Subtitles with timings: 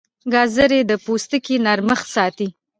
[0.33, 2.47] ګازرې د پوستکي نرمښت ساتي.